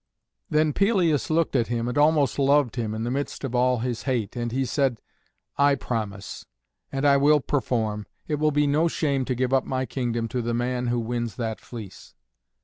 [0.49, 4.01] Then Pelias looked at him and almost loved him, in the midst of all his
[4.09, 4.99] hate, and he said,
[5.59, 6.47] "I promise,
[6.91, 8.07] and I will perform.
[8.27, 11.35] It will be no shame to give up my kingdom to the man who wins
[11.35, 12.15] that fleece."